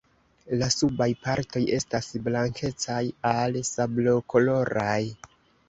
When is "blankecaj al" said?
2.29-3.63